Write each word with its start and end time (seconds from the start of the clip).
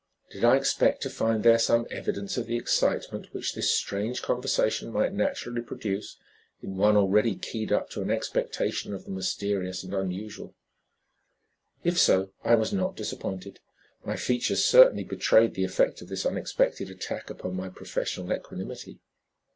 Did 0.31 0.43
I 0.43 0.57
expect 0.57 1.03
to 1.03 1.11
find 1.11 1.43
there 1.43 1.59
some 1.59 1.85
evidence 1.91 2.35
of 2.35 2.47
the 2.47 2.55
excitement 2.57 3.31
which 3.33 3.53
this 3.53 3.69
strange 3.69 4.23
conversation 4.23 4.91
might 4.91 5.13
naturally 5.13 5.61
produce 5.61 6.17
in 6.59 6.75
one 6.75 6.97
already 6.97 7.35
keyed 7.35 7.71
up 7.71 7.91
to 7.91 8.01
an 8.01 8.09
expectation 8.09 8.95
of 8.95 9.05
the 9.05 9.11
mysterious 9.11 9.83
and 9.83 9.93
unusual? 9.93 10.55
If 11.83 11.99
so, 11.99 12.31
I 12.43 12.55
was 12.55 12.73
not 12.73 12.95
disappointed. 12.95 13.59
My 14.03 14.15
features 14.15 14.65
certainly 14.65 15.03
betrayed 15.03 15.53
the 15.53 15.65
effect 15.65 16.01
of 16.01 16.07
this 16.07 16.25
unexpected 16.25 16.89
attack 16.89 17.29
upon 17.29 17.55
my 17.55 17.69
professional 17.69 18.33
equanimity. 18.33 19.01